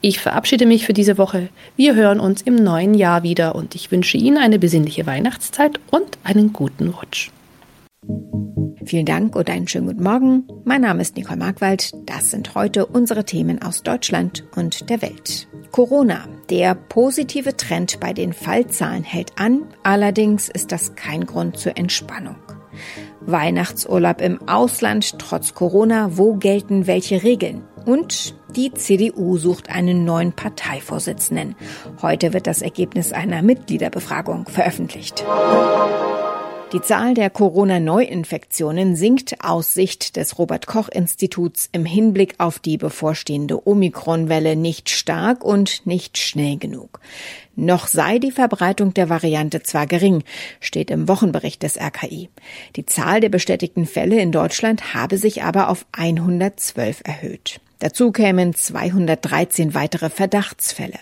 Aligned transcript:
Ich 0.00 0.20
verabschiede 0.20 0.66
mich 0.66 0.86
für 0.86 0.92
diese 0.92 1.18
Woche. 1.18 1.48
Wir 1.76 1.94
hören 1.94 2.20
uns 2.20 2.42
im 2.42 2.56
neuen 2.56 2.94
Jahr 2.94 3.22
wieder 3.22 3.54
und 3.54 3.74
ich 3.74 3.90
wünsche 3.90 4.16
Ihnen 4.16 4.38
eine 4.38 4.58
besinnliche 4.58 5.06
Weihnachtszeit 5.06 5.80
und 5.90 6.18
einen 6.24 6.52
guten 6.52 6.88
Rutsch. 6.88 7.30
Vielen 8.84 9.06
Dank 9.06 9.36
und 9.36 9.48
einen 9.48 9.68
schönen 9.68 9.86
guten 9.86 10.02
Morgen. 10.02 10.44
Mein 10.64 10.80
Name 10.80 11.02
ist 11.02 11.16
Nicole 11.16 11.38
Markwald. 11.38 11.92
Das 12.06 12.30
sind 12.30 12.54
heute 12.54 12.86
unsere 12.86 13.24
Themen 13.24 13.62
aus 13.62 13.82
Deutschland 13.82 14.44
und 14.56 14.90
der 14.90 15.02
Welt. 15.02 15.46
Corona. 15.70 16.28
Der 16.50 16.74
positive 16.74 17.56
Trend 17.56 18.00
bei 18.00 18.12
den 18.12 18.32
Fallzahlen 18.32 19.04
hält 19.04 19.38
an. 19.38 19.62
Allerdings 19.84 20.48
ist 20.48 20.72
das 20.72 20.96
kein 20.96 21.26
Grund 21.26 21.56
zur 21.56 21.78
Entspannung. 21.78 22.36
Weihnachtsurlaub 23.20 24.20
im 24.20 24.46
Ausland 24.48 25.18
trotz 25.18 25.54
Corona. 25.54 26.18
Wo 26.18 26.34
gelten 26.34 26.86
welche 26.86 27.22
Regeln? 27.22 27.62
Und 27.86 28.34
die 28.56 28.72
CDU 28.72 29.38
sucht 29.38 29.70
einen 29.70 30.04
neuen 30.04 30.32
Parteivorsitzenden. 30.32 31.54
Heute 32.02 32.32
wird 32.32 32.46
das 32.46 32.62
Ergebnis 32.62 33.12
einer 33.12 33.42
Mitgliederbefragung 33.42 34.46
veröffentlicht. 34.46 35.24
Die 36.72 36.80
Zahl 36.80 37.12
der 37.12 37.28
Corona-Neuinfektionen 37.28 38.96
sinkt 38.96 39.44
aus 39.44 39.74
Sicht 39.74 40.16
des 40.16 40.38
Robert 40.38 40.66
Koch 40.66 40.88
Instituts 40.88 41.68
im 41.72 41.84
Hinblick 41.84 42.36
auf 42.38 42.58
die 42.58 42.78
bevorstehende 42.78 43.66
Omikron-Welle 43.68 44.56
nicht 44.56 44.88
stark 44.88 45.44
und 45.44 45.86
nicht 45.86 46.16
schnell 46.16 46.56
genug. 46.56 47.00
Noch 47.56 47.88
sei 47.88 48.18
die 48.18 48.30
Verbreitung 48.30 48.94
der 48.94 49.10
Variante 49.10 49.62
zwar 49.62 49.86
gering, 49.86 50.24
steht 50.60 50.90
im 50.90 51.08
Wochenbericht 51.08 51.62
des 51.62 51.78
RKI. 51.78 52.30
Die 52.76 52.86
Zahl 52.86 53.20
der 53.20 53.28
bestätigten 53.28 53.84
Fälle 53.84 54.18
in 54.20 54.32
Deutschland 54.32 54.94
habe 54.94 55.18
sich 55.18 55.42
aber 55.42 55.68
auf 55.68 55.84
112 55.92 57.02
erhöht. 57.04 57.60
Dazu 57.82 58.12
kämen 58.12 58.54
213 58.54 59.74
weitere 59.74 60.08
Verdachtsfälle. 60.08 61.00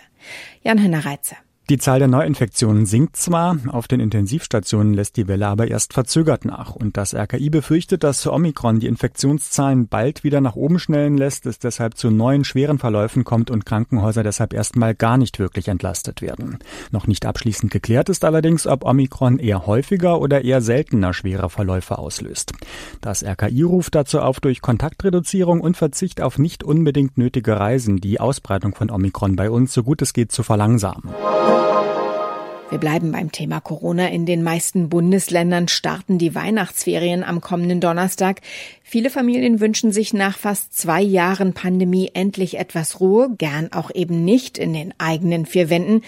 Jan-Henner 0.63 1.05
Reitzer. 1.05 1.37
Die 1.71 1.79
Zahl 1.79 2.01
der 2.01 2.09
Neuinfektionen 2.09 2.85
sinkt 2.85 3.15
zwar, 3.15 3.57
auf 3.69 3.87
den 3.87 4.01
Intensivstationen 4.01 4.93
lässt 4.93 5.17
die 5.17 5.29
Welle 5.29 5.47
aber 5.47 5.69
erst 5.69 5.93
verzögert 5.93 6.45
nach. 6.45 6.75
Und 6.75 6.97
das 6.97 7.15
RKI 7.15 7.49
befürchtet, 7.49 8.03
dass 8.03 8.27
Omikron 8.27 8.81
die 8.81 8.89
Infektionszahlen 8.89 9.87
bald 9.87 10.25
wieder 10.25 10.41
nach 10.41 10.57
oben 10.57 10.81
schnellen 10.81 11.17
lässt, 11.17 11.47
es 11.47 11.61
deshalb 11.61 11.97
zu 11.97 12.11
neuen 12.11 12.43
schweren 12.43 12.81
Verläufen 12.81 13.23
kommt 13.23 13.53
und 13.53 13.67
Krankenhäuser 13.67 14.25
deshalb 14.25 14.53
erstmal 14.53 14.97
gar 14.97 15.17
nicht 15.17 15.39
wirklich 15.39 15.69
entlastet 15.69 16.23
werden. 16.23 16.59
Noch 16.91 17.07
nicht 17.07 17.25
abschließend 17.25 17.71
geklärt 17.71 18.09
ist 18.09 18.25
allerdings, 18.25 18.67
ob 18.67 18.85
Omikron 18.85 19.39
eher 19.39 19.65
häufiger 19.69 20.21
oder 20.21 20.43
eher 20.43 20.63
seltener 20.63 21.15
schwere 21.15 21.51
Verläufe 21.51 21.99
auslöst. 21.99 22.51
Das 23.01 23.23
RKI 23.23 23.63
ruft 23.63 23.95
dazu 23.95 24.19
auf, 24.19 24.41
durch 24.41 24.61
Kontaktreduzierung 24.61 25.61
und 25.61 25.77
Verzicht 25.77 26.21
auf 26.21 26.37
nicht 26.37 26.65
unbedingt 26.65 27.17
nötige 27.17 27.61
Reisen 27.61 27.99
die 27.99 28.19
Ausbreitung 28.19 28.75
von 28.75 28.91
Omikron 28.91 29.37
bei 29.37 29.53
uns 29.53 29.73
so 29.73 29.85
gut 29.85 30.03
es 30.03 30.13
geht 30.13 30.33
zu 30.33 30.43
verlangsamen. 30.43 31.15
Wir 32.71 32.79
bleiben 32.79 33.11
beim 33.11 33.33
Thema 33.33 33.61
Corona. 33.61 34.11
In 34.11 34.27
den 34.27 34.45
meisten 34.45 34.89
Bundesländern 34.89 35.67
starten 35.67 36.19
die 36.19 36.37
Weihnachtsferien 36.37 37.25
am 37.25 37.41
kommenden 37.41 37.81
Donnerstag. 37.81 38.43
Viele 38.85 39.11
Familien 39.11 39.59
wünschen 39.59 39.91
sich 39.91 40.13
nach 40.13 40.39
fast 40.39 40.79
zwei 40.79 41.03
Jahren 41.03 41.53
Pandemie 41.53 42.13
endlich 42.15 42.59
etwas 42.59 43.01
Ruhe, 43.01 43.31
gern 43.37 43.73
auch 43.73 43.91
eben 43.93 44.25
nicht 44.25 44.57
in 44.57 44.73
den 44.73 44.95
eigenen 44.99 45.47
vier 45.47 45.69
Wänden. 45.69 46.03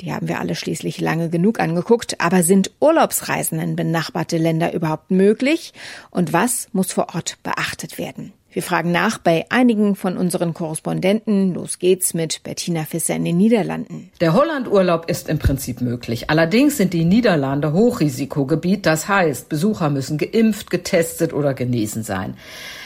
Die 0.00 0.10
haben 0.10 0.26
wir 0.26 0.40
alle 0.40 0.54
schließlich 0.54 1.02
lange 1.02 1.28
genug 1.28 1.60
angeguckt. 1.60 2.18
Aber 2.18 2.42
sind 2.42 2.70
Urlaubsreisen 2.80 3.60
in 3.60 3.76
benachbarte 3.76 4.38
Länder 4.38 4.72
überhaupt 4.72 5.10
möglich? 5.10 5.74
Und 6.10 6.32
was 6.32 6.68
muss 6.72 6.94
vor 6.94 7.14
Ort 7.14 7.36
beachtet 7.42 7.98
werden? 7.98 8.32
Wir 8.56 8.62
fragen 8.62 8.90
nach 8.90 9.18
bei 9.18 9.44
einigen 9.50 9.96
von 9.96 10.16
unseren 10.16 10.54
Korrespondenten. 10.54 11.52
Los 11.52 11.78
geht's 11.78 12.14
mit 12.14 12.42
Bettina 12.42 12.86
Fisser 12.86 13.14
in 13.14 13.26
den 13.26 13.36
Niederlanden. 13.36 14.10
Der 14.22 14.32
Hollandurlaub 14.32 15.10
ist 15.10 15.28
im 15.28 15.38
Prinzip 15.38 15.82
möglich. 15.82 16.30
Allerdings 16.30 16.78
sind 16.78 16.94
die 16.94 17.04
Niederlande 17.04 17.74
Hochrisikogebiet. 17.74 18.86
Das 18.86 19.08
heißt, 19.08 19.50
Besucher 19.50 19.90
müssen 19.90 20.16
geimpft, 20.16 20.70
getestet 20.70 21.34
oder 21.34 21.52
genesen 21.52 22.02
sein. 22.02 22.38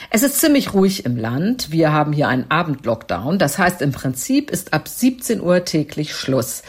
Es 0.09 0.23
ist 0.23 0.41
ziemlich 0.41 0.73
ruhig 0.73 1.05
im 1.05 1.15
Land. 1.15 1.71
Wir 1.71 1.93
haben 1.93 2.11
hier 2.11 2.27
einen 2.27 2.51
Abendlockdown. 2.51 3.39
Das 3.39 3.57
heißt, 3.57 3.81
im 3.81 3.93
Prinzip 3.93 4.51
ist 4.51 4.73
ab 4.73 4.89
17 4.89 5.39
Uhr 5.39 5.63
täglich 5.63 6.13
Schluss. 6.13 6.63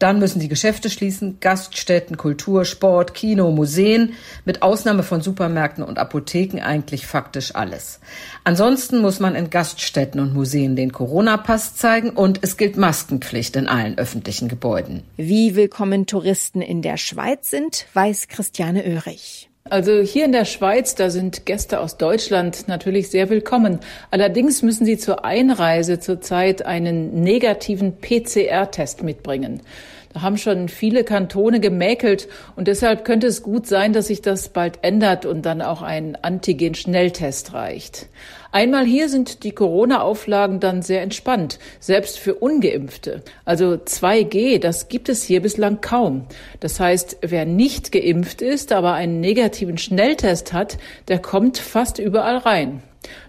Dann 0.00 0.18
müssen 0.18 0.40
die 0.40 0.48
Geschäfte 0.48 0.88
schließen, 0.88 1.38
Gaststätten, 1.40 2.16
Kultur, 2.16 2.64
Sport, 2.64 3.12
Kino, 3.12 3.50
Museen, 3.50 4.14
mit 4.46 4.62
Ausnahme 4.62 5.02
von 5.02 5.20
Supermärkten 5.20 5.84
und 5.84 5.98
Apotheken 5.98 6.60
eigentlich 6.62 7.06
faktisch 7.06 7.54
alles. 7.54 8.00
Ansonsten 8.42 9.02
muss 9.02 9.20
man 9.20 9.34
in 9.34 9.50
Gaststätten 9.50 10.18
und 10.18 10.32
Museen 10.32 10.74
den 10.74 10.90
Corona-Pass 10.90 11.76
zeigen 11.76 12.10
und 12.10 12.38
es 12.40 12.56
gilt 12.56 12.78
Maskenpflicht 12.78 13.56
in 13.56 13.68
allen 13.68 13.98
öffentlichen 13.98 14.48
Gebäuden. 14.48 15.02
Wie 15.18 15.54
willkommen 15.54 16.06
Touristen 16.06 16.62
in 16.62 16.80
der 16.80 16.96
Schweiz 16.96 17.50
sind, 17.50 17.84
weiß 17.92 18.28
Christiane 18.28 18.82
Oehrig. 18.82 19.49
Also 19.68 20.00
hier 20.00 20.24
in 20.24 20.32
der 20.32 20.46
Schweiz, 20.46 20.94
da 20.94 21.10
sind 21.10 21.44
Gäste 21.44 21.80
aus 21.80 21.98
Deutschland 21.98 22.66
natürlich 22.66 23.10
sehr 23.10 23.28
willkommen. 23.28 23.80
Allerdings 24.10 24.62
müssen 24.62 24.86
sie 24.86 24.96
zur 24.96 25.24
Einreise 25.24 26.00
zurzeit 26.00 26.64
einen 26.64 27.22
negativen 27.22 27.98
PCR-Test 27.98 29.02
mitbringen. 29.02 29.60
Da 30.12 30.22
haben 30.22 30.38
schon 30.38 30.68
viele 30.68 31.04
Kantone 31.04 31.60
gemäkelt 31.60 32.26
und 32.56 32.66
deshalb 32.66 33.04
könnte 33.04 33.28
es 33.28 33.44
gut 33.44 33.68
sein, 33.68 33.92
dass 33.92 34.08
sich 34.08 34.22
das 34.22 34.48
bald 34.48 34.80
ändert 34.82 35.24
und 35.24 35.46
dann 35.46 35.62
auch 35.62 35.82
ein 35.82 36.18
Antigen-Schnelltest 36.20 37.54
reicht. 37.54 38.08
Einmal 38.50 38.84
hier 38.84 39.08
sind 39.08 39.44
die 39.44 39.52
Corona-Auflagen 39.52 40.58
dann 40.58 40.82
sehr 40.82 41.02
entspannt, 41.02 41.60
selbst 41.78 42.18
für 42.18 42.34
ungeimpfte. 42.34 43.22
Also 43.44 43.74
2G, 43.74 44.58
das 44.58 44.88
gibt 44.88 45.08
es 45.08 45.22
hier 45.22 45.40
bislang 45.40 45.80
kaum. 45.80 46.26
Das 46.58 46.80
heißt, 46.80 47.18
wer 47.22 47.46
nicht 47.46 47.92
geimpft 47.92 48.42
ist, 48.42 48.72
aber 48.72 48.94
einen 48.94 49.20
negativen 49.20 49.78
Schnelltest 49.78 50.52
hat, 50.52 50.78
der 51.06 51.20
kommt 51.20 51.58
fast 51.58 52.00
überall 52.00 52.38
rein. 52.38 52.82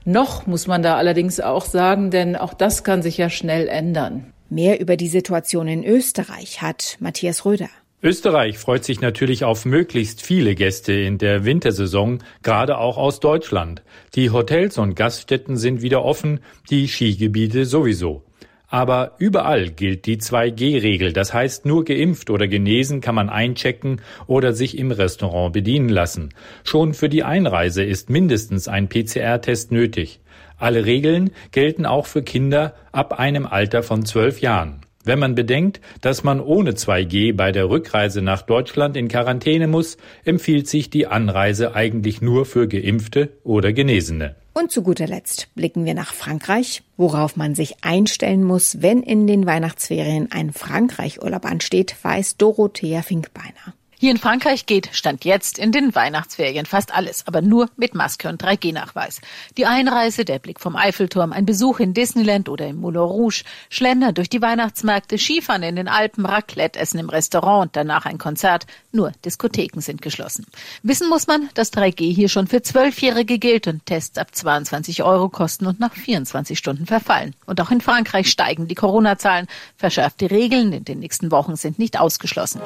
Noch 0.03 0.47
muss 0.47 0.65
man 0.65 0.81
da 0.81 0.97
allerdings 0.97 1.39
auch 1.39 1.65
sagen, 1.65 2.09
denn 2.09 2.35
auch 2.35 2.55
das 2.55 2.83
kann 2.83 3.03
sich 3.03 3.17
ja 3.17 3.29
schnell 3.29 3.67
ändern. 3.67 4.33
Mehr 4.53 4.81
über 4.81 4.97
die 4.97 5.07
Situation 5.07 5.69
in 5.69 5.85
Österreich 5.85 6.61
hat 6.61 6.97
Matthias 6.99 7.45
Röder. 7.45 7.69
Österreich 8.03 8.57
freut 8.57 8.83
sich 8.83 8.99
natürlich 8.99 9.45
auf 9.45 9.63
möglichst 9.63 10.21
viele 10.21 10.55
Gäste 10.55 10.91
in 10.91 11.17
der 11.17 11.45
Wintersaison, 11.45 12.21
gerade 12.43 12.77
auch 12.77 12.97
aus 12.97 13.21
Deutschland. 13.21 13.81
Die 14.13 14.29
Hotels 14.29 14.77
und 14.77 14.97
Gaststätten 14.97 15.55
sind 15.55 15.81
wieder 15.81 16.03
offen, 16.03 16.41
die 16.69 16.89
Skigebiete 16.89 17.63
sowieso. 17.63 18.25
Aber 18.67 19.15
überall 19.19 19.69
gilt 19.69 20.05
die 20.05 20.17
2G-Regel. 20.17 21.13
Das 21.13 21.33
heißt, 21.33 21.65
nur 21.65 21.85
geimpft 21.85 22.29
oder 22.29 22.49
genesen 22.49 22.99
kann 22.99 23.15
man 23.15 23.29
einchecken 23.29 24.01
oder 24.27 24.51
sich 24.51 24.77
im 24.77 24.91
Restaurant 24.91 25.53
bedienen 25.53 25.89
lassen. 25.89 26.33
Schon 26.65 26.93
für 26.93 27.07
die 27.07 27.23
Einreise 27.23 27.83
ist 27.83 28.09
mindestens 28.09 28.67
ein 28.67 28.89
PCR-Test 28.89 29.71
nötig. 29.71 30.20
Alle 30.61 30.85
Regeln 30.85 31.31
gelten 31.51 31.87
auch 31.87 32.05
für 32.05 32.21
Kinder 32.21 32.75
ab 32.91 33.19
einem 33.19 33.47
Alter 33.47 33.81
von 33.81 34.05
zwölf 34.05 34.41
Jahren. 34.41 34.81
Wenn 35.03 35.17
man 35.17 35.33
bedenkt, 35.33 35.81
dass 36.01 36.23
man 36.23 36.39
ohne 36.39 36.73
2G 36.73 37.35
bei 37.35 37.51
der 37.51 37.69
Rückreise 37.69 38.21
nach 38.21 38.43
Deutschland 38.43 38.95
in 38.95 39.07
Quarantäne 39.07 39.67
muss, 39.67 39.97
empfiehlt 40.23 40.67
sich 40.67 40.91
die 40.91 41.07
Anreise 41.07 41.73
eigentlich 41.73 42.21
nur 42.21 42.45
für 42.45 42.67
Geimpfte 42.67 43.29
oder 43.43 43.73
Genesene. 43.73 44.35
Und 44.53 44.69
zu 44.69 44.83
guter 44.83 45.07
Letzt 45.07 45.47
blicken 45.55 45.85
wir 45.85 45.95
nach 45.95 46.13
Frankreich, 46.13 46.83
worauf 46.95 47.35
man 47.35 47.55
sich 47.55 47.83
einstellen 47.83 48.43
muss, 48.43 48.83
wenn 48.83 49.01
in 49.01 49.25
den 49.25 49.47
Weihnachtsferien 49.47 50.31
ein 50.31 50.53
Frankreich-Urlaub 50.53 51.45
ansteht, 51.45 51.95
weiß 52.03 52.37
Dorothea 52.37 53.01
Finkbeiner. 53.01 53.73
Hier 54.01 54.09
in 54.09 54.17
Frankreich 54.17 54.65
geht 54.65 54.89
Stand 54.93 55.25
jetzt 55.25 55.59
in 55.59 55.71
den 55.71 55.93
Weihnachtsferien 55.93 56.65
fast 56.65 56.91
alles, 56.91 57.27
aber 57.27 57.43
nur 57.43 57.69
mit 57.75 57.93
Maske 57.93 58.29
und 58.29 58.43
3G-Nachweis. 58.43 59.21
Die 59.57 59.67
Einreise, 59.67 60.25
der 60.25 60.39
Blick 60.39 60.59
vom 60.59 60.75
Eiffelturm, 60.75 61.31
ein 61.31 61.45
Besuch 61.45 61.79
in 61.79 61.93
Disneyland 61.93 62.49
oder 62.49 62.67
im 62.67 62.77
Moulin 62.77 63.01
Rouge, 63.01 63.43
Schlender 63.69 64.11
durch 64.11 64.27
die 64.27 64.41
Weihnachtsmärkte, 64.41 65.19
Skifahren 65.19 65.61
in 65.61 65.75
den 65.75 65.87
Alpen, 65.87 66.25
Raclette 66.25 66.79
essen 66.79 66.97
im 66.97 67.09
Restaurant 67.09 67.67
und 67.67 67.75
danach 67.75 68.07
ein 68.07 68.17
Konzert. 68.17 68.65
Nur 68.91 69.11
Diskotheken 69.23 69.81
sind 69.81 70.01
geschlossen. 70.01 70.47
Wissen 70.81 71.07
muss 71.07 71.27
man, 71.27 71.51
dass 71.53 71.71
3G 71.71 72.11
hier 72.11 72.27
schon 72.27 72.47
für 72.47 72.63
Zwölfjährige 72.63 73.37
gilt 73.37 73.67
und 73.67 73.85
Tests 73.85 74.17
ab 74.17 74.33
22 74.33 75.03
Euro 75.03 75.29
kosten 75.29 75.67
und 75.67 75.79
nach 75.79 75.93
24 75.93 76.57
Stunden 76.57 76.87
verfallen. 76.87 77.35
Und 77.45 77.61
auch 77.61 77.69
in 77.69 77.81
Frankreich 77.81 78.31
steigen 78.31 78.67
die 78.67 78.73
Corona-Zahlen. 78.73 79.45
Verschärfte 79.77 80.31
Regeln 80.31 80.73
in 80.73 80.85
den 80.85 80.97
nächsten 80.97 81.29
Wochen 81.29 81.55
sind 81.55 81.77
nicht 81.77 81.99
ausgeschlossen. 81.99 82.61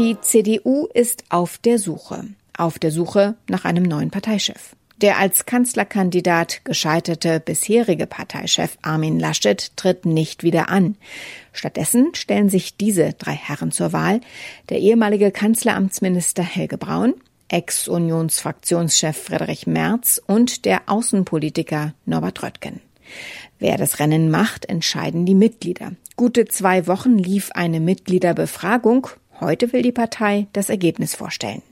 Die 0.00 0.18
CDU 0.18 0.86
ist 0.94 1.24
auf 1.28 1.58
der 1.58 1.78
Suche. 1.78 2.24
Auf 2.56 2.78
der 2.78 2.90
Suche 2.90 3.34
nach 3.50 3.66
einem 3.66 3.82
neuen 3.82 4.10
Parteichef. 4.10 4.74
Der 5.02 5.18
als 5.18 5.44
Kanzlerkandidat 5.44 6.64
gescheiterte 6.64 7.38
bisherige 7.38 8.06
Parteichef 8.06 8.78
Armin 8.80 9.20
Laschet 9.20 9.76
tritt 9.76 10.06
nicht 10.06 10.42
wieder 10.42 10.70
an. 10.70 10.96
Stattdessen 11.52 12.14
stellen 12.14 12.48
sich 12.48 12.78
diese 12.78 13.12
drei 13.12 13.34
Herren 13.34 13.72
zur 13.72 13.92
Wahl. 13.92 14.22
Der 14.70 14.78
ehemalige 14.78 15.30
Kanzleramtsminister 15.30 16.42
Helge 16.42 16.78
Braun, 16.78 17.12
Ex-Unionsfraktionschef 17.48 19.18
Friedrich 19.18 19.66
Merz 19.66 20.18
und 20.26 20.64
der 20.64 20.80
Außenpolitiker 20.86 21.92
Norbert 22.06 22.42
Röttgen. 22.42 22.80
Wer 23.58 23.76
das 23.76 23.98
Rennen 23.98 24.30
macht, 24.30 24.64
entscheiden 24.64 25.26
die 25.26 25.34
Mitglieder. 25.34 25.92
Gute 26.16 26.46
zwei 26.46 26.86
Wochen 26.86 27.18
lief 27.18 27.50
eine 27.52 27.80
Mitgliederbefragung. 27.80 29.08
Heute 29.40 29.72
will 29.72 29.82
die 29.82 29.92
Partei 29.92 30.46
das 30.52 30.68
Ergebnis 30.68 31.14
vorstellen. 31.14 31.62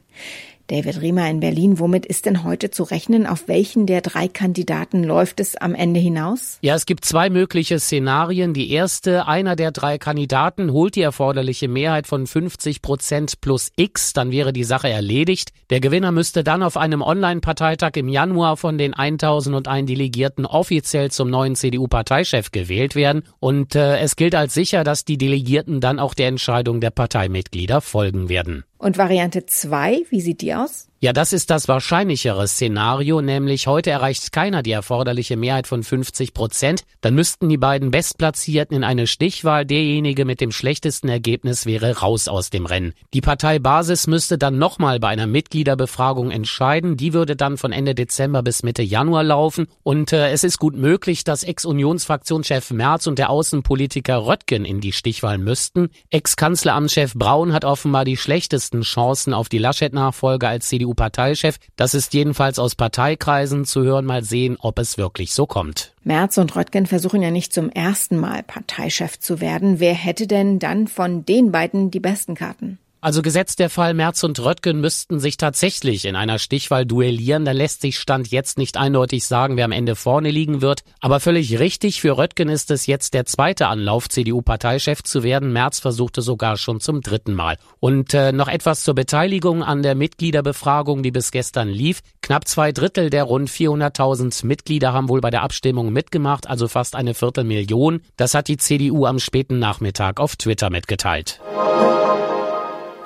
David 0.68 1.00
Riemer 1.00 1.30
in 1.30 1.40
Berlin, 1.40 1.78
womit 1.78 2.04
ist 2.04 2.26
denn 2.26 2.44
heute 2.44 2.70
zu 2.70 2.82
rechnen? 2.82 3.26
Auf 3.26 3.48
welchen 3.48 3.87
der 3.87 4.02
drei 4.02 4.28
Kandidaten 4.28 5.02
läuft 5.02 5.40
es 5.40 5.56
am 5.56 5.75
Ende 5.75 5.98
hinaus? 5.98 6.58
Ja, 6.60 6.75
es 6.75 6.84
gibt 6.84 7.06
zwei 7.06 7.30
mögliche 7.30 7.80
Szenarien. 7.80 8.52
Die 8.52 8.70
erste, 8.70 9.26
einer 9.26 9.56
der 9.56 9.70
drei 9.70 9.96
Kandidaten 9.96 10.70
holt 10.70 10.94
die 10.94 11.00
erforderliche 11.00 11.68
Mehrheit 11.68 12.06
von 12.06 12.26
50 12.26 12.82
Prozent 12.82 13.40
plus 13.40 13.72
X, 13.76 14.12
dann 14.12 14.30
wäre 14.30 14.52
die 14.52 14.62
Sache 14.62 14.90
erledigt. 14.90 15.54
Der 15.70 15.80
Gewinner 15.80 16.12
müsste 16.12 16.44
dann 16.44 16.62
auf 16.62 16.76
einem 16.76 17.00
Online-Parteitag 17.00 17.92
im 17.94 18.10
Januar 18.10 18.58
von 18.58 18.76
den 18.76 18.92
1001 18.92 19.87
Delegierten 19.87 20.44
offiziell 20.44 21.10
zum 21.10 21.30
neuen 21.30 21.56
CDU-Parteichef 21.56 22.52
gewählt 22.52 22.94
werden. 22.94 23.22
Und 23.40 23.75
äh, 23.75 24.00
es 24.00 24.16
gilt 24.16 24.34
als 24.34 24.52
sicher, 24.52 24.84
dass 24.84 25.06
die 25.06 25.16
Delegierten 25.16 25.80
dann 25.80 25.98
auch 25.98 26.12
der 26.12 26.28
Entscheidung 26.28 26.82
der 26.82 26.90
Parteimitglieder 26.90 27.80
folgen 27.80 28.28
werden. 28.28 28.64
Und 28.78 28.97
Variante 28.97 29.44
2, 29.44 30.06
wie 30.11 30.20
sieht 30.20 30.40
die 30.40 30.54
aus? 30.54 30.88
Ja, 31.00 31.12
das 31.12 31.32
ist 31.32 31.50
das 31.50 31.68
wahrscheinlichere 31.68 32.48
Szenario, 32.48 33.22
nämlich 33.22 33.68
heute 33.68 33.88
erreicht 33.88 34.32
keiner 34.32 34.64
die 34.64 34.72
erforderliche 34.72 35.36
Mehrheit 35.36 35.68
von 35.68 35.84
50 35.84 36.34
Prozent. 36.34 36.82
Dann 37.02 37.14
müssten 37.14 37.48
die 37.48 37.56
beiden 37.56 37.92
Bestplatzierten 37.92 38.76
in 38.76 38.82
eine 38.82 39.06
Stichwahl. 39.06 39.64
Derjenige 39.64 40.24
mit 40.24 40.40
dem 40.40 40.50
schlechtesten 40.50 41.08
Ergebnis 41.08 41.66
wäre 41.66 41.98
raus 41.98 42.26
aus 42.26 42.50
dem 42.50 42.66
Rennen. 42.66 42.94
Die 43.14 43.20
Partei 43.20 43.60
Basis 43.60 44.08
müsste 44.08 44.38
dann 44.38 44.58
nochmal 44.58 44.98
bei 44.98 45.06
einer 45.06 45.28
Mitgliederbefragung 45.28 46.32
entscheiden. 46.32 46.96
Die 46.96 47.12
würde 47.12 47.36
dann 47.36 47.58
von 47.58 47.70
Ende 47.70 47.94
Dezember 47.94 48.42
bis 48.42 48.64
Mitte 48.64 48.82
Januar 48.82 49.22
laufen. 49.22 49.68
Und 49.84 50.12
äh, 50.12 50.32
es 50.32 50.42
ist 50.42 50.58
gut 50.58 50.74
möglich, 50.74 51.22
dass 51.22 51.44
Ex-Unionsfraktionschef 51.44 52.72
Merz 52.72 53.06
und 53.06 53.20
der 53.20 53.30
Außenpolitiker 53.30 54.26
Röttgen 54.26 54.64
in 54.64 54.80
die 54.80 54.90
Stichwahl 54.92 55.38
müssten. 55.38 55.90
Ex-Kanzleramtschef 56.10 57.14
Braun 57.14 57.52
hat 57.52 57.64
offenbar 57.64 58.04
die 58.04 58.16
schlechtesten 58.16 58.80
Chancen 58.80 59.32
auf 59.32 59.48
die 59.48 59.58
Laschet-Nachfolge 59.58 60.48
als 60.48 60.66
CDU 60.66 60.88
CDU-Parteichef. 60.88 61.57
Das 61.76 61.95
ist 61.95 62.14
jedenfalls 62.14 62.59
aus 62.59 62.75
Parteikreisen 62.75 63.64
zu 63.64 63.83
hören. 63.83 64.04
Mal 64.04 64.25
sehen, 64.25 64.57
ob 64.61 64.78
es 64.78 64.99
wirklich 64.99 65.33
so 65.33 65.47
kommt. 65.47 65.95
Merz 66.04 66.38
und 66.38 66.54
Röttgen 66.57 66.87
versuchen 66.87 67.23
ja 67.23 67.30
nicht 67.30 67.52
zum 67.52 67.71
ersten 67.71 68.16
Mal 68.16 68.42
Parteichef 68.42 69.18
zu 69.18 69.40
werden. 69.40 69.80
Wer 69.80 69.95
hätte 69.95 70.26
denn 70.26 70.59
dann 70.59 70.88
von 70.88 71.25
den 71.25 71.52
beiden 71.52 71.90
die 71.90 72.00
besten 72.00 72.35
Karten? 72.35 72.78
Also 73.00 73.22
gesetzt 73.22 73.60
der 73.60 73.70
Fall 73.70 73.94
Merz 73.94 74.24
und 74.24 74.40
Röttgen 74.40 74.80
müssten 74.80 75.20
sich 75.20 75.36
tatsächlich 75.36 76.04
in 76.04 76.16
einer 76.16 76.40
Stichwahl 76.40 76.84
duellieren, 76.84 77.44
da 77.44 77.52
lässt 77.52 77.80
sich 77.80 77.96
Stand 77.96 78.28
jetzt 78.32 78.58
nicht 78.58 78.76
eindeutig 78.76 79.24
sagen, 79.24 79.56
wer 79.56 79.66
am 79.66 79.72
Ende 79.72 79.94
vorne 79.94 80.32
liegen 80.32 80.62
wird. 80.62 80.82
Aber 81.00 81.20
völlig 81.20 81.60
richtig, 81.60 82.00
für 82.00 82.18
Röttgen 82.18 82.48
ist 82.48 82.72
es 82.72 82.86
jetzt 82.86 83.14
der 83.14 83.24
zweite 83.24 83.68
Anlauf, 83.68 84.08
CDU-Parteichef 84.08 85.04
zu 85.04 85.22
werden. 85.22 85.52
Merz 85.52 85.78
versuchte 85.78 86.22
sogar 86.22 86.56
schon 86.56 86.80
zum 86.80 87.00
dritten 87.00 87.34
Mal. 87.34 87.56
Und 87.78 88.14
äh, 88.14 88.32
noch 88.32 88.48
etwas 88.48 88.82
zur 88.82 88.94
Beteiligung 88.94 89.62
an 89.62 89.84
der 89.84 89.94
Mitgliederbefragung, 89.94 91.04
die 91.04 91.12
bis 91.12 91.30
gestern 91.30 91.68
lief. 91.68 92.00
Knapp 92.20 92.48
zwei 92.48 92.72
Drittel 92.72 93.10
der 93.10 93.22
rund 93.24 93.48
400.000 93.48 94.44
Mitglieder 94.44 94.92
haben 94.92 95.08
wohl 95.08 95.20
bei 95.20 95.30
der 95.30 95.42
Abstimmung 95.42 95.92
mitgemacht, 95.92 96.48
also 96.48 96.66
fast 96.66 96.96
eine 96.96 97.14
Viertelmillion. 97.14 98.00
Das 98.16 98.34
hat 98.34 98.48
die 98.48 98.56
CDU 98.56 99.06
am 99.06 99.20
späten 99.20 99.60
Nachmittag 99.60 100.18
auf 100.18 100.34
Twitter 100.34 100.68
mitgeteilt. 100.68 101.40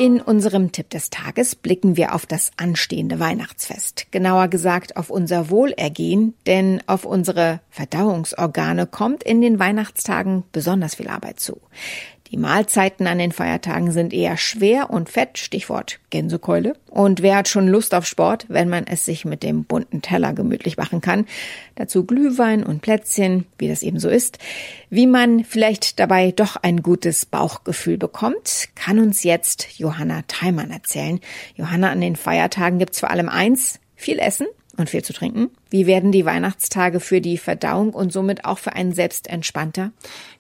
In 0.03 0.21
unserem 0.21 0.73
Tipp 0.73 0.91
des 0.91 1.11
Tages 1.11 1.55
blicken 1.55 1.97
wir 1.97 2.13
auf 2.13 2.27
das 2.27 2.51
anstehende 2.57 3.21
Weihnachtsfest. 3.21 4.07
Genauer 4.11 4.49
gesagt 4.49 4.97
auf 4.97 5.11
unser 5.11 5.49
Wohlergehen, 5.49 6.35
denn 6.45 6.83
auf 6.89 7.05
unsere 7.05 7.61
Verdauungsorgane 7.71 8.89
kommt 8.89 9.23
in 9.23 9.41
den 9.41 9.61
Weihnachtstagen 9.61 10.43
besonders 10.51 10.97
viel 10.97 11.07
Arbeit 11.07 11.39
zu. 11.39 11.61
Die 12.33 12.39
Mahlzeiten 12.39 13.07
an 13.07 13.19
den 13.19 13.31
Feiertagen 13.31 13.93
sind 13.93 14.15
eher 14.15 14.39
schwer 14.39 14.89
und 14.89 15.11
fett, 15.11 15.37
Stichwort 15.37 16.01
Gänsekeule. 16.09 16.77
Und 16.89 17.21
wer 17.21 17.37
hat 17.37 17.49
schon 17.49 17.69
Lust 17.69 17.95
auf 17.95 18.07
Sport, 18.07 18.47
wenn 18.49 18.71
man 18.71 18.87
es 18.87 19.05
sich 19.05 19.27
mit 19.27 19.43
dem 19.43 19.65
bunten 19.65 20.01
Teller 20.01 20.33
gemütlich 20.33 20.79
machen 20.79 21.03
kann? 21.03 21.27
Dazu 21.75 22.07
Glühwein 22.07 22.65
und 22.65 22.81
Plätzchen, 22.81 23.45
wie 23.59 23.69
das 23.69 23.83
eben 23.83 23.99
so 23.99 24.09
ist. 24.09 24.39
Wie 24.89 25.07
man 25.07 25.45
vielleicht 25.45 26.01
dabei 26.01 26.33
doch 26.33 26.57
ein 26.57 26.83
gutes 26.83 27.27
Bauchgefühl 27.27 27.99
bekommt, 27.99 28.71
kann 28.77 28.99
uns 28.99 29.25
jetzt 29.25 29.79
Johanna 29.79 30.23
Theimann 30.27 30.71
erzählen. 30.71 31.21
Johanna, 31.57 31.91
an 31.91 32.01
den 32.01 32.17
Feiertagen 32.17 32.79
gibt's 32.79 33.01
vor 33.01 33.11
allem 33.11 33.29
eins, 33.29 33.79
viel 33.95 34.19
Essen 34.19 34.47
und 34.79 34.89
viel 34.89 35.05
zu 35.05 35.13
trinken. 35.13 35.51
Wie 35.73 35.87
werden 35.87 36.13
die 36.13 36.27
Weihnachtstage 36.27 37.01
für 37.01 37.23
die 37.23 37.39
Verdauung 37.39 37.95
und 37.95 38.13
somit 38.13 38.45
auch 38.45 38.59
für 38.59 38.75
einen 38.75 38.93
selbst 38.93 39.27
entspannter? 39.27 39.91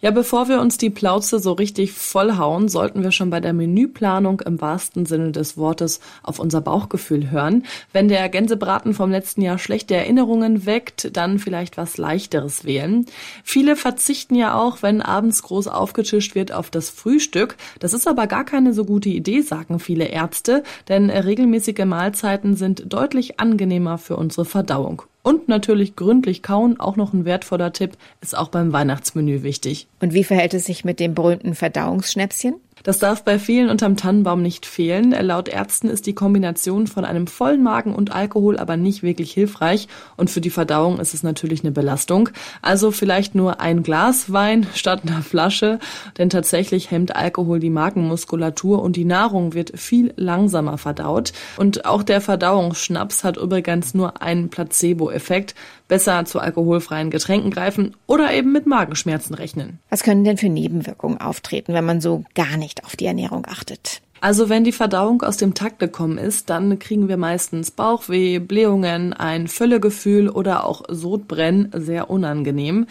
Ja, 0.02 0.10
bevor 0.10 0.50
wir 0.50 0.60
uns 0.60 0.76
die 0.76 0.90
Plauze 0.90 1.38
so 1.38 1.52
richtig 1.52 1.92
vollhauen, 1.92 2.68
sollten 2.68 3.02
wir 3.02 3.12
schon 3.12 3.30
bei 3.30 3.40
der 3.40 3.54
Menüplanung 3.54 4.42
im 4.42 4.60
wahrsten 4.60 5.06
Sinne 5.06 5.32
des 5.32 5.56
Wortes 5.56 6.00
auf 6.22 6.38
unser 6.38 6.60
Bauchgefühl 6.60 7.30
hören. 7.30 7.64
Wenn 7.94 8.08
der 8.08 8.28
Gänsebraten 8.28 8.92
vom 8.92 9.10
letzten 9.10 9.40
Jahr 9.40 9.56
schlechte 9.56 9.94
Erinnerungen 9.94 10.66
weckt, 10.66 11.16
dann 11.16 11.38
vielleicht 11.38 11.78
was 11.78 11.96
leichteres 11.96 12.66
wählen. 12.66 13.06
Viele 13.42 13.74
verzichten 13.74 14.34
ja 14.34 14.60
auch, 14.60 14.82
wenn 14.82 15.00
abends 15.00 15.42
groß 15.44 15.66
aufgetischt 15.68 16.34
wird, 16.34 16.52
auf 16.52 16.68
das 16.68 16.90
Frühstück. 16.90 17.56
Das 17.80 17.94
ist 17.94 18.06
aber 18.06 18.26
gar 18.26 18.44
keine 18.44 18.74
so 18.74 18.84
gute 18.84 19.08
Idee, 19.08 19.40
sagen 19.40 19.78
viele 19.78 20.08
Ärzte, 20.08 20.62
denn 20.90 21.08
regelmäßige 21.08 21.86
Mahlzeiten 21.86 22.54
sind 22.54 22.92
deutlich 22.92 23.40
angenehmer 23.40 23.96
für 23.96 24.16
unsere 24.16 24.44
Verdauung. 24.44 25.04
Und 25.22 25.48
natürlich 25.48 25.94
gründlich 25.94 26.42
kauen, 26.42 26.80
auch 26.80 26.96
noch 26.96 27.12
ein 27.12 27.24
wertvoller 27.24 27.72
Tipp, 27.72 27.92
ist 28.20 28.36
auch 28.36 28.48
beim 28.48 28.72
Weihnachtsmenü 28.72 29.42
wichtig. 29.42 29.86
Und 30.00 30.14
wie 30.14 30.24
verhält 30.24 30.54
es 30.54 30.64
sich 30.64 30.84
mit 30.84 30.98
dem 30.98 31.14
berühmten 31.14 31.54
Verdauungsschnäpschen? 31.54 32.56
Das 32.82 32.98
darf 32.98 33.24
bei 33.24 33.38
vielen 33.38 33.70
unterm 33.70 33.96
Tannenbaum 33.96 34.42
nicht 34.42 34.66
fehlen. 34.66 35.12
Laut 35.12 35.48
Ärzten 35.48 35.88
ist 35.88 36.06
die 36.06 36.14
Kombination 36.14 36.86
von 36.86 37.04
einem 37.04 37.26
vollen 37.26 37.62
Magen 37.62 37.94
und 37.94 38.12
Alkohol 38.12 38.58
aber 38.58 38.76
nicht 38.76 39.02
wirklich 39.02 39.32
hilfreich 39.32 39.88
und 40.16 40.30
für 40.30 40.40
die 40.40 40.50
Verdauung 40.50 40.98
ist 40.98 41.14
es 41.14 41.22
natürlich 41.22 41.62
eine 41.62 41.72
Belastung. 41.72 42.30
Also 42.60 42.90
vielleicht 42.90 43.34
nur 43.34 43.60
ein 43.60 43.82
Glas 43.82 44.32
Wein 44.32 44.66
statt 44.74 45.02
einer 45.06 45.22
Flasche, 45.22 45.78
denn 46.18 46.30
tatsächlich 46.30 46.90
hemmt 46.90 47.14
Alkohol 47.14 47.60
die 47.60 47.70
Magenmuskulatur 47.70 48.82
und 48.82 48.96
die 48.96 49.04
Nahrung 49.04 49.54
wird 49.54 49.78
viel 49.78 50.12
langsamer 50.16 50.78
verdaut. 50.78 51.32
Und 51.56 51.84
auch 51.84 52.02
der 52.02 52.20
Verdauungsschnaps 52.20 53.24
hat 53.24 53.36
übrigens 53.36 53.94
nur 53.94 54.22
einen 54.22 54.50
Placebo-Effekt. 54.50 55.54
Besser 55.92 56.24
zu 56.24 56.40
alkoholfreien 56.40 57.10
Getränken 57.10 57.50
greifen 57.50 57.94
oder 58.06 58.32
eben 58.32 58.50
mit 58.50 58.66
Magenschmerzen 58.66 59.34
rechnen. 59.34 59.78
Was 59.90 60.02
können 60.02 60.24
denn 60.24 60.38
für 60.38 60.48
Nebenwirkungen 60.48 61.20
auftreten, 61.20 61.74
wenn 61.74 61.84
man 61.84 62.00
so 62.00 62.24
gar 62.34 62.56
nicht 62.56 62.86
auf 62.86 62.96
die 62.96 63.04
Ernährung 63.04 63.46
achtet. 63.46 64.00
Also 64.22 64.48
wenn 64.48 64.64
die 64.64 64.72
Verdauung 64.72 65.20
aus 65.20 65.36
dem 65.36 65.52
Takt 65.52 65.80
gekommen 65.80 66.16
ist, 66.16 66.48
dann 66.48 66.78
kriegen 66.78 67.08
wir 67.08 67.18
meistens 67.18 67.72
Bauchweh, 67.72 68.38
Blähungen, 68.38 69.12
ein 69.12 69.48
Völlegefühl 69.48 70.30
oder 70.30 70.64
auch 70.64 70.84
Sodbrennen, 70.88 71.68
sehr 71.74 72.08
unangenehm. 72.08 72.86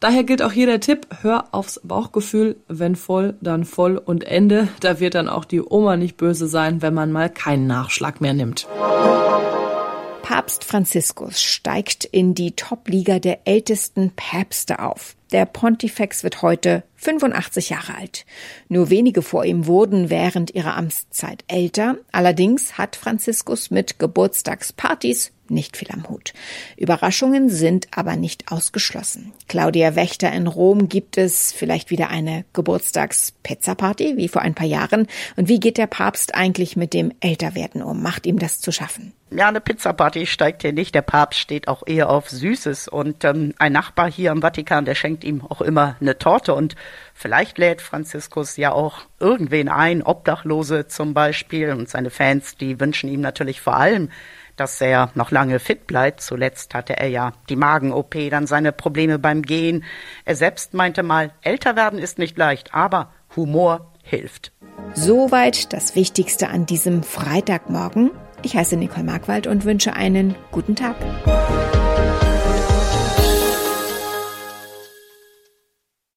Daher 0.00 0.24
gilt 0.24 0.40
auch 0.40 0.52
hier 0.52 0.66
der 0.66 0.80
Tipp, 0.80 1.06
hör 1.20 1.48
aufs 1.52 1.82
Bauchgefühl, 1.84 2.56
wenn 2.68 2.96
voll, 2.96 3.34
dann 3.42 3.66
voll 3.66 3.98
und 3.98 4.24
Ende. 4.24 4.68
Da 4.80 4.98
wird 4.98 5.14
dann 5.14 5.28
auch 5.28 5.44
die 5.44 5.60
Oma 5.60 5.98
nicht 5.98 6.16
böse 6.16 6.46
sein, 6.46 6.80
wenn 6.80 6.94
man 6.94 7.12
mal 7.12 7.28
keinen 7.28 7.66
Nachschlag 7.66 8.22
mehr 8.22 8.32
nimmt. 8.32 8.66
Papst 10.28 10.64
Franziskus 10.64 11.40
steigt 11.40 12.04
in 12.04 12.34
die 12.34 12.56
Top-Liga 12.56 13.20
der 13.20 13.46
ältesten 13.46 14.10
Päpste 14.10 14.80
auf. 14.80 15.14
Der 15.32 15.44
Pontifex 15.44 16.22
wird 16.22 16.42
heute 16.42 16.84
85 16.96 17.70
Jahre 17.70 17.96
alt. 17.96 18.24
Nur 18.68 18.90
wenige 18.90 19.22
vor 19.22 19.44
ihm 19.44 19.66
wurden 19.66 20.08
während 20.08 20.54
ihrer 20.54 20.76
Amtszeit 20.76 21.44
älter. 21.48 21.96
Allerdings 22.12 22.78
hat 22.78 22.96
Franziskus 22.96 23.70
mit 23.70 23.98
Geburtstagspartys 23.98 25.32
nicht 25.50 25.76
viel 25.76 25.88
am 25.92 26.08
Hut. 26.08 26.32
Überraschungen 26.76 27.48
sind 27.48 27.88
aber 27.92 28.16
nicht 28.16 28.50
ausgeschlossen. 28.50 29.32
Claudia 29.48 29.94
Wächter 29.94 30.32
in 30.32 30.46
Rom 30.46 30.88
gibt 30.88 31.18
es 31.18 31.52
vielleicht 31.52 31.90
wieder 31.90 32.08
eine 32.08 32.44
Geburtstags-Pizza-Party 32.52 34.16
wie 34.16 34.28
vor 34.28 34.42
ein 34.42 34.54
paar 34.54 34.66
Jahren. 34.66 35.06
Und 35.36 35.48
wie 35.48 35.60
geht 35.60 35.78
der 35.78 35.86
Papst 35.86 36.34
eigentlich 36.34 36.76
mit 36.76 36.94
dem 36.94 37.12
Älterwerden 37.20 37.82
um? 37.82 38.02
Macht 38.02 38.26
ihm 38.26 38.38
das 38.38 38.60
zu 38.60 38.72
schaffen? 38.72 39.12
Ja, 39.30 39.48
eine 39.48 39.60
Pizza-Party 39.60 40.26
steigt 40.26 40.62
hier 40.62 40.72
nicht. 40.72 40.94
Der 40.94 41.02
Papst 41.02 41.40
steht 41.40 41.68
auch 41.68 41.82
eher 41.86 42.10
auf 42.10 42.30
Süßes. 42.30 42.88
Und 42.88 43.24
ähm, 43.24 43.54
ein 43.58 43.72
Nachbar 43.72 44.10
hier 44.10 44.30
im 44.30 44.40
Vatikan, 44.40 44.84
der 44.84 44.94
schenkt 44.94 45.15
ihm 45.24 45.42
auch 45.42 45.60
immer 45.60 45.96
eine 46.00 46.18
Torte. 46.18 46.54
Und 46.54 46.74
vielleicht 47.14 47.58
lädt 47.58 47.82
Franziskus 47.82 48.56
ja 48.56 48.72
auch 48.72 49.00
irgendwen 49.20 49.68
ein, 49.68 50.02
Obdachlose 50.02 50.86
zum 50.86 51.14
Beispiel. 51.14 51.70
Und 51.70 51.88
seine 51.88 52.10
Fans, 52.10 52.56
die 52.56 52.80
wünschen 52.80 53.08
ihm 53.08 53.20
natürlich 53.20 53.60
vor 53.60 53.76
allem, 53.76 54.10
dass 54.56 54.80
er 54.80 55.10
noch 55.14 55.30
lange 55.30 55.58
fit 55.58 55.86
bleibt. 55.86 56.20
Zuletzt 56.20 56.74
hatte 56.74 56.96
er 56.96 57.08
ja 57.08 57.32
die 57.48 57.56
Magen-OP, 57.56 58.16
dann 58.30 58.46
seine 58.46 58.72
Probleme 58.72 59.18
beim 59.18 59.42
Gehen. 59.42 59.84
Er 60.24 60.36
selbst 60.36 60.74
meinte 60.74 61.02
mal, 61.02 61.32
älter 61.42 61.76
werden 61.76 61.98
ist 61.98 62.18
nicht 62.18 62.36
leicht, 62.38 62.74
aber 62.74 63.12
Humor 63.36 63.92
hilft. 64.02 64.52
Soweit 64.94 65.72
das 65.72 65.94
Wichtigste 65.94 66.48
an 66.48 66.66
diesem 66.66 67.02
Freitagmorgen. 67.02 68.10
Ich 68.42 68.56
heiße 68.56 68.76
Nicole 68.76 69.04
Markwald 69.04 69.46
und 69.46 69.64
wünsche 69.64 69.94
einen 69.94 70.36
guten 70.50 70.76
Tag. 70.76 70.96